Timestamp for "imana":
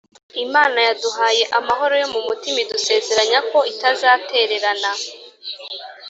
0.45-0.77